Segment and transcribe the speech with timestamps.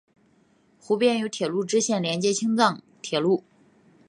[0.79, 3.43] 湖边有铁路支线连接青藏铁路。